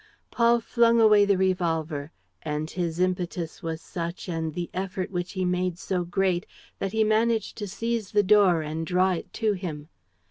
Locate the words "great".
6.03-6.47